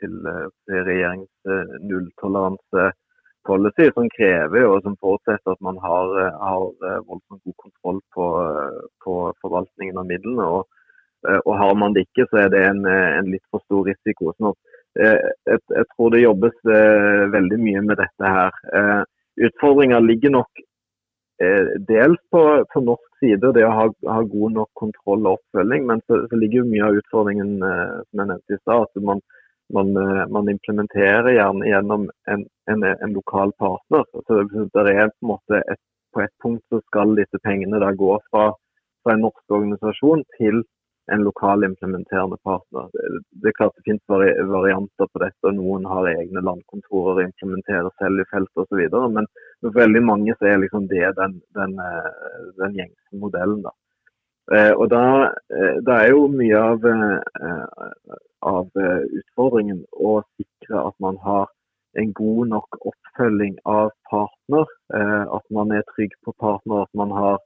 [0.03, 0.15] til,
[0.69, 1.37] til regjeringens
[1.87, 6.07] nulltoleranse-policy, som krever og som forutsetter at man har,
[6.43, 6.63] har
[7.09, 8.27] voldsomt god kontroll på,
[9.07, 9.13] på,
[9.45, 10.45] forvaltningen av midlene.
[10.59, 10.63] Og,
[11.47, 14.35] og, Har man det ikke, så er det en, en litt for stor risiko.
[14.37, 14.61] sånn at
[14.95, 15.17] jeg,
[15.49, 18.61] eh, jeg, tror det jobbes eh, veldig mye med dette her.
[18.77, 19.03] Eh,
[19.49, 20.69] Utfordringa ligger nok
[21.89, 25.89] dels på, på, norsk side, det å ha, ha, god nok kontroll og oppfølging.
[25.89, 29.23] Men så, så ligger jo mye av utfordringen som jeg nevnte i stad, at man,
[29.75, 29.93] man,
[30.33, 34.05] man, implementerer gjerne gjennom en, en, en lokal partner.
[34.13, 34.43] Så
[34.75, 35.83] det er på, et,
[36.15, 38.51] på et punkt så skal disse pengene da gå fra,
[39.03, 40.63] fra en norsk organisasjon til
[41.13, 42.89] en lokal implementerende partner.
[43.43, 44.13] Det er klart det finnes
[44.53, 48.83] varianter på dette, og noen har egne landkontorer og implementerer selv i feltet osv.
[49.17, 49.29] Men
[49.61, 52.11] for veldig mange så er liksom det den, den, eh,
[52.61, 53.65] den gjengse modellen.
[53.67, 53.75] da.
[54.53, 55.05] Eh, og da,
[55.55, 56.87] eh, da, er jo mye av,
[58.53, 58.83] av
[59.21, 61.49] utfordringen å sikre at man har
[62.01, 64.69] en god nok oppfølging av partner.
[64.93, 67.41] At man er trygg på partner, at man har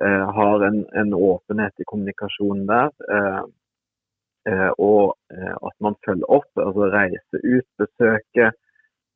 [0.00, 2.90] Eh, har en, en, åpenhet i kommunikasjonen der.
[3.14, 3.42] Eh,
[4.52, 5.16] eh, og
[5.68, 8.52] at man følger opp, altså reiser ut, besøker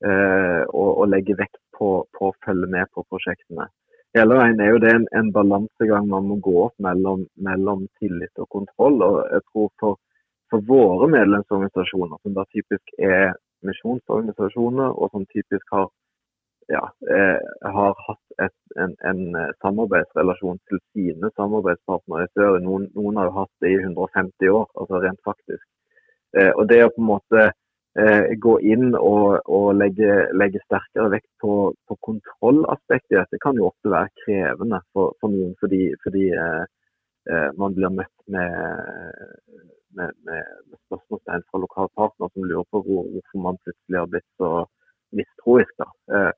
[0.02, 3.68] og, og legger vekt på, på, å følge med på prosjektene.
[4.16, 8.42] Hele veien er jo det en, en balansegang man må gå opp mellom, mellom, tillit
[8.42, 9.00] og kontroll.
[9.06, 9.98] og jeg tror for,
[10.52, 13.32] for våre medlemsorganisasjoner, som da typisk er
[13.64, 15.88] misjonsorganisasjoner, og som typisk har
[16.68, 16.82] ja,
[17.14, 22.62] eh, har hatt et, en, en, eh, samarbeidsrelasjon til sine samarbeidspartnere i.
[22.66, 25.64] Noen, noen, har jo hatt det i 150 år, altså rent faktisk.
[26.36, 27.48] Eh, og det å på en måte
[28.00, 33.68] eh, gå inn og, og legge, legge, sterkere vekt på, på kontrollaspektet i kan jo
[33.70, 36.62] ofte være krevende for, for noen, fordi, fordi eh,
[37.32, 38.54] eh man blir møtt med,
[39.96, 44.30] med, med, med spørsmålstegn fra lokalpartner som lurer på hvor, hvorfor man plutselig har blitt
[44.40, 44.54] så
[45.12, 45.74] mistroisk.
[45.78, 46.32] da.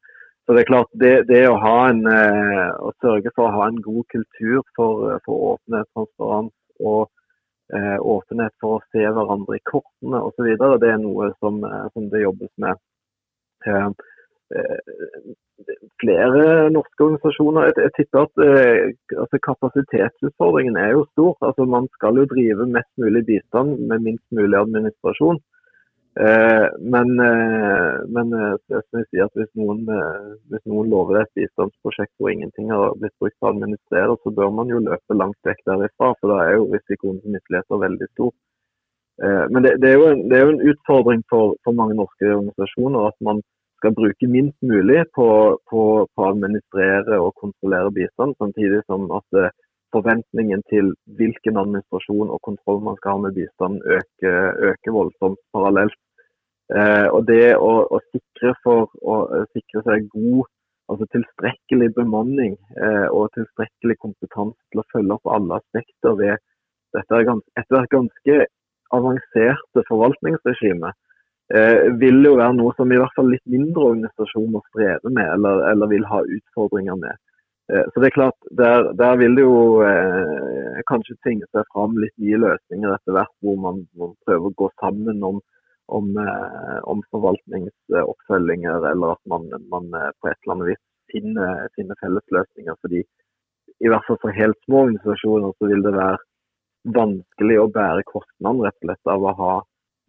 [0.45, 3.81] Så det er klart, det, det å, en, eh, å, sørge for å ha en
[3.85, 6.53] god kultur for, for åpenhet, transparens
[6.85, 7.24] og eh,
[7.73, 10.51] åpenhet for å se hverandre i kortene osv.,
[10.83, 12.81] det er noe som, eh, som, det jobbes med.
[13.67, 13.89] Eh,
[14.55, 14.81] eh,
[16.03, 21.33] flere norske organisasjoner Jeg, jeg tipper at eh, altså kapasitetsutfordringen er jo stor.
[21.49, 25.41] Altså Man skal jo drive mest mulig bistand med minst mulig administrasjon.
[26.21, 29.81] Eh, men, eh, men eh, jeg sier at hvis noen,
[30.51, 34.53] hvis noen lover et bistandsprosjekt hvor ingenting har blitt brukt til å administrere, så bør
[34.55, 36.13] man jo løpe langt vekk derifra.
[36.21, 38.35] For da er jo risikoen for misligheter veldig stor.
[39.25, 43.05] Men det, det, er en, det, er jo en, utfordring for, for, mange norske organisasjoner
[43.07, 43.43] at man
[43.79, 45.27] skal bruke minst mulig på,
[45.71, 49.39] på, på å administrere og kontrollere bistand, samtidig som at
[49.95, 54.39] forventningen til hvilken administrasjon og kontroll man skal ha med bistanden, øker,
[54.71, 55.99] øker voldsomt parallelt.
[56.73, 59.17] Eh, og det å, å sikre, for, å,
[59.53, 60.47] sikre seg god
[60.93, 66.41] altså tilstrekkelig bemanning eh, og tilstrekkelig kompetanse til å følge opp alle aspekter ved
[66.97, 68.39] dette er gans etter hvert ganske
[68.95, 70.93] avanserte forvaltningsregime.
[71.53, 75.65] Eh, vil jo være noe som i hvert fall litt mindre organisasjoner strever med, eller,
[75.73, 77.21] eller vil ha utfordringer med.
[77.73, 81.97] Eh, så det er klart, Der, der vil det jo eh, kanskje tvinge seg fram
[81.97, 85.41] litt nye løsninger etter hvert, hvor man, man prøver å gå sammen om,
[85.89, 90.83] om, eh, om forvaltningsoppfølginger, eller at man, man, eh, på et eller annet vis
[91.15, 92.77] finner, finner fellesløsninger.
[92.83, 93.05] fordi
[93.81, 96.21] i hvert fall for helt små organisasjoner så vil det være
[96.95, 99.55] vanskelig å bære kostnaden rett og slett av å ha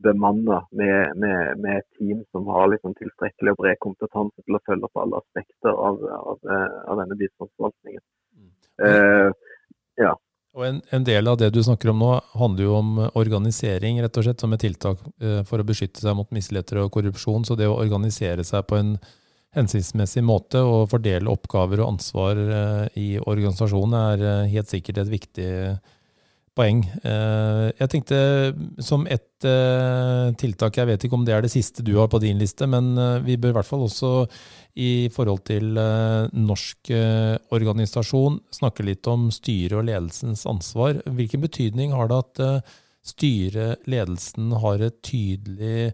[0.03, 4.61] bemanna med, med, med, et team som har liksom tilstrekkelig og bred kompetanse til å
[4.67, 8.03] følge opp alle aspekter av, av, eh, av denne bistandsforvaltningen.
[8.35, 8.53] Mm.
[8.83, 9.61] Uh,
[10.01, 10.13] ja.
[10.55, 14.19] Og en, en, del av det du snakker om nå, handler jo om organisering, rett
[14.19, 15.01] og slett, som et tiltak
[15.49, 17.43] for å beskytte seg mot misligheter og korrupsjon.
[17.43, 18.93] Så det å organisere seg på en
[19.55, 22.39] hensiktsmessig måte og fordele oppgaver og ansvar
[22.95, 25.49] i organisasjonen er helt sikkert et viktig
[26.55, 26.81] poeng.
[27.03, 28.19] Eh, jeg tenkte
[28.83, 32.21] som et eh, tiltak, jeg vet ikke om det er det siste du har på
[32.23, 34.13] din liste, men eh, vi bør i hvert fall også
[34.75, 35.77] i forhold til
[36.35, 36.89] norsk
[37.55, 40.99] organisasjon snakke litt om styret og ledelsens ansvar.
[41.15, 42.73] Hvilken betydning har det at
[43.07, 45.93] styret, ledelsen, har et tydelig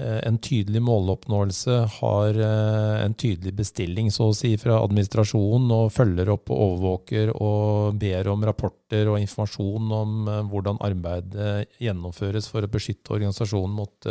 [0.00, 6.30] en tydelig måloppnåelse, har eh, en tydelig bestilling så å si fra administrasjonen og følger
[6.32, 12.64] opp og overvåker og ber om rapporter og informasjon om eh, hvordan arbeidet gjennomføres for
[12.64, 14.08] å beskytte organisasjonen mot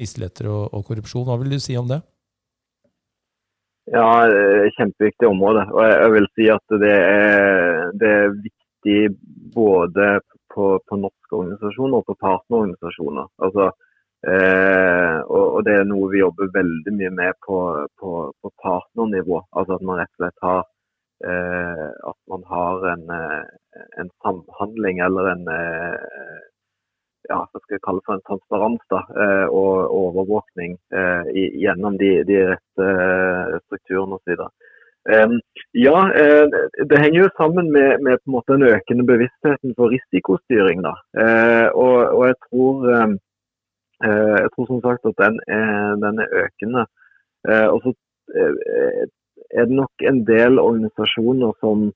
[0.00, 1.28] misligheter og korrupsjon.
[1.28, 2.00] Hva vil du si om det?
[3.92, 4.26] Ja,
[4.76, 5.64] kjempeviktig område.
[5.74, 8.98] Og jeg vil si at det er, det er viktig
[9.54, 10.18] både
[10.54, 13.30] på, på norske organisasjoner og på partnerorganisasjoner.
[13.46, 13.70] Altså,
[14.22, 17.58] Eh, og, og, det er noe vi jobber veldig mye med på,
[17.98, 19.40] på, på partnernivå.
[19.50, 20.62] Altså at man rett og slett har
[21.26, 26.42] eh, at man har en, eh, en, samhandling eller en eh,
[27.30, 31.32] ja, hva skal jeg kalle for en transparens da, eh, og overvåkning eh,
[31.64, 32.92] gjennom de, de rette
[33.66, 34.46] strukturene osv.
[35.02, 35.32] Um,
[35.74, 35.96] ja,
[36.86, 40.84] det henger jo sammen med, med, en måte den økende bevisstheten for risikostyring.
[40.86, 40.92] da,
[41.74, 43.16] og, og jeg tror
[44.02, 46.86] jeg tror som sagt at den er, den er økende.
[47.48, 47.92] Eh, og så
[48.38, 49.04] eh,
[49.58, 51.90] er det nok en del organisasjoner som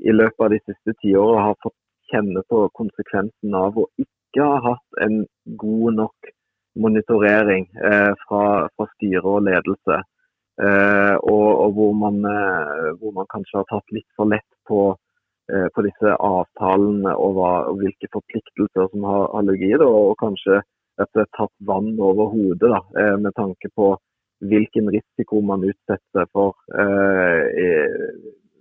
[0.00, 1.76] i løpet av de siste tiåra har fått
[2.12, 5.24] kjenne på konsekvensen av å ikke ha hatt en
[5.60, 6.32] god nok
[6.80, 8.42] monitorering eh, fra,
[8.76, 10.00] fra, styre og ledelse.
[10.60, 14.82] Eh, og, og hvor, man, eh, hvor, man, kanskje har tatt litt for lett på,
[15.74, 19.88] på disse avtalene og, hva, og, hvilke forpliktelser som har, har ligget i det.
[19.88, 20.60] Og kanskje
[21.00, 23.94] rett og slett tatt vann over hodet da, eh, med tanke på
[24.40, 27.44] hvilken risiko man utsetter seg for eh,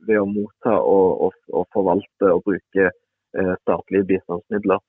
[0.08, 4.82] ved å motta og, og, og, forvalte og bruke eh, statlige bistandsmidler.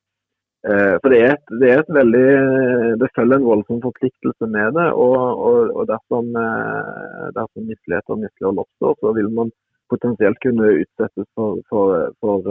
[0.61, 4.91] For det er, et, det er, et, veldig Det følger en voldsom forpliktelse med det.
[4.93, 9.49] Og, og dersom, eh, dersom misligheter og mislighold oppstår, så vil man
[9.89, 12.45] potensielt kunne utsettes for, for, for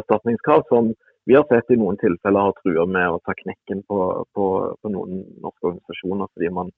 [0.00, 0.90] erstatningskrav som
[1.26, 4.02] vi har sett i noen tilfeller har trua med å ta knekken på,
[4.34, 4.44] på,
[4.82, 6.70] på noen norske organisasjoner fordi man,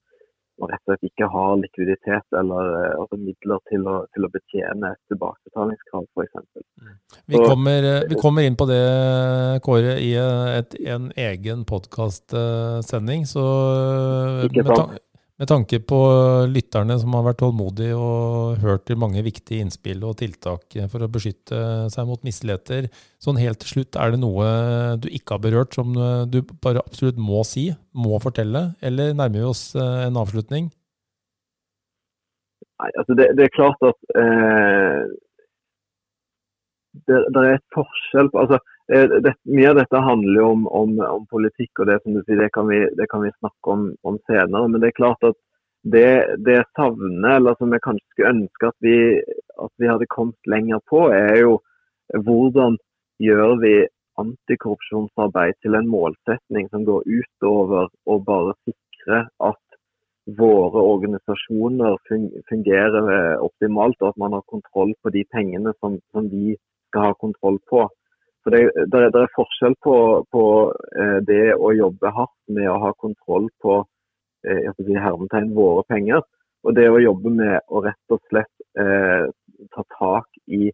[0.60, 4.30] man, rett og slett ikke har likviditet eller eh, altså midler til å, til å,
[4.32, 6.64] betjene et tilbakebetalingskrav f.eks.
[6.80, 6.94] Mm.
[7.28, 8.80] Vi, kommer, eh, vi kommer inn på det,
[9.68, 13.28] Kåre, i et, en egen podkastsending.
[13.28, 13.44] Så
[14.48, 14.88] med, ta,
[15.38, 15.98] med tanke på
[16.50, 21.10] lytterne som har vært tålmodige og hørt til mange viktige innspill og tiltak for å
[21.14, 21.60] beskytte
[21.94, 22.88] seg mot misligheter,
[23.22, 24.48] sånn helt til slutt, er det noe
[24.98, 25.94] du ikke har berørt som
[26.26, 30.72] du bare absolutt må si, må fortelle, eller nærmer vi oss eh, en avslutning?
[32.78, 35.00] Nei, altså det, det er klart at eh,
[37.06, 40.94] det, det, er et forskjell på altså det, mye av dette handler jo om, om,
[41.04, 43.84] om, politikk, og det som du sier, det kan vi, det kan vi snakke om,
[44.08, 44.64] om, senere.
[44.68, 45.36] Men det er klart at
[45.84, 48.96] det, det savnet, eller som jeg kanskje skulle ønske at vi,
[49.66, 51.58] at vi hadde kommet lenger på, er jo
[52.16, 52.78] hvordan
[53.20, 53.74] gjør vi
[54.18, 59.64] antikorrupsjonsarbeid til en målsetning som går utover å bare sikre at
[60.38, 61.96] våre organisasjoner
[62.50, 66.56] fungerer eh, optimalt, og at man har kontroll på de pengene som, som vi
[66.88, 67.86] skal ha kontroll på.
[68.52, 68.60] Det,
[68.92, 69.94] det, det, er forskjell på,
[70.32, 70.42] på
[71.00, 73.78] eh, det å jobbe hardt med å ha kontroll på
[74.46, 76.22] eh, si, hermetegn våre penger,
[76.64, 79.26] og det å jobbe med å rett og slett eh,
[79.74, 80.70] ta, tak i,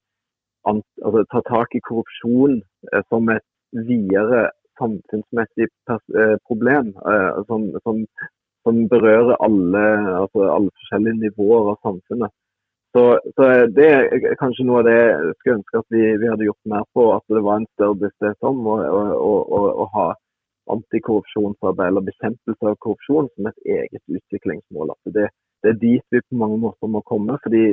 [0.69, 2.61] altså, ta tak i korrupsjon
[2.93, 3.47] eh, som et
[3.89, 4.49] videre
[4.79, 6.95] samfunnsmessig eh, problem.
[7.11, 8.01] Eh, som, som,
[8.65, 9.85] som berører alle,
[10.23, 12.33] altså alle forskjellige nivåer av samfunnet.
[12.95, 16.47] Så, så, Det er kanskje noe av det jeg skulle ønske at vi, vi hadde
[16.47, 17.09] gjort mer på.
[17.17, 20.11] At det var en større bevissthet om å ha
[20.75, 24.93] antikorrupsjonsarbeid eller bekjempelse av korrupsjon som et eget utviklingsmål.
[24.95, 25.27] At det,
[25.65, 27.39] det er dit vi på mange måter må komme.
[27.43, 27.65] fordi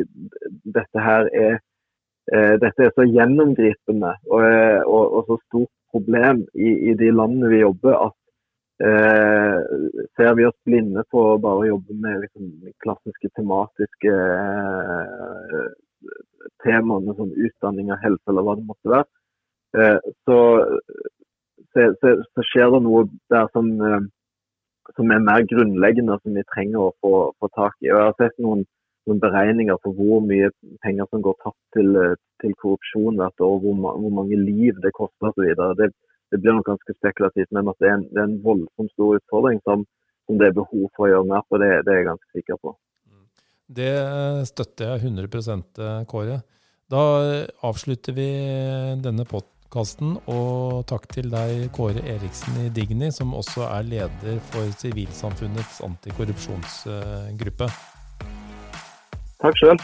[0.77, 1.59] dette her er,
[2.33, 7.53] eh, dette er så gjennomgripende og, og, og, så stort problem i, i de landene
[7.53, 8.17] vi jobber at
[8.81, 9.57] Eh,
[10.17, 12.47] ser vi oss blinde på å bare jobbe med liksom,
[12.81, 15.67] klassiske tematiske eh,
[16.65, 19.07] temaene som utdanning og helse eller hva det måtte være,
[19.77, 20.39] eh, så,
[21.75, 24.09] så, så, så, skjer det noe der som, eh,
[24.97, 27.91] som er mer grunnleggende, som vi trenger å få, få tak i.
[27.91, 28.65] Og jeg har sett noen,
[29.05, 30.49] noen, beregninger for hvor mye
[30.81, 31.93] penger som går tapt til,
[32.41, 35.91] til korrupsjon hvert år, hvor, hvor mange liv det koster osv.
[36.31, 39.17] Det, blir nok ganske spekulativt, men at det er en, det er en voldsomt stor
[39.19, 39.83] utfordring som,
[40.27, 42.61] som, det er behov for å gjøre mer på, det, det er jeg ganske sikker
[42.63, 42.75] på.
[43.71, 43.91] Det
[44.49, 46.41] støtter jeg 100% Kåre.
[46.91, 47.03] Da
[47.63, 48.27] avslutter vi
[48.99, 54.73] denne podkasten, og takk til deg, Kåre Eriksen i Digni, som også er leder for
[54.81, 57.71] Sivilsamfunnets antikorrupsjonsgruppe.
[59.41, 59.79] Takk sjøl.